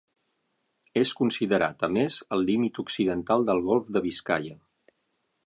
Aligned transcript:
És 1.01 1.11
considerat, 1.19 1.85
a 1.87 1.89
més, 1.97 2.15
el 2.37 2.41
límit 2.49 2.81
occidental 2.85 3.47
del 3.51 3.63
golf 3.69 3.93
de 3.99 4.05
Biscaia. 4.09 4.59